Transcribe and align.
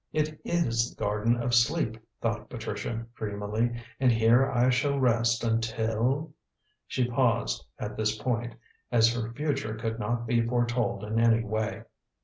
"It 0.11 0.41
is 0.43 0.95
the 0.95 0.99
Garden 1.03 1.35
of 1.37 1.53
Sleep," 1.53 1.95
thought 2.23 2.49
Patricia 2.49 3.05
dreamily, 3.13 3.79
"and 3.99 4.11
here 4.11 4.49
I 4.49 4.71
shall 4.71 4.99
rest 4.99 5.43
until" 5.43 6.33
she 6.87 7.07
paused 7.07 7.63
at 7.77 7.97
this 7.97 8.17
point, 8.17 8.55
as 8.91 9.13
her 9.13 9.31
future 9.31 9.75
could 9.75 9.99
not 9.99 10.25
be 10.25 10.41
foretold 10.43 11.03
in 11.03 11.19
any 11.19 11.43
way. 11.43 11.83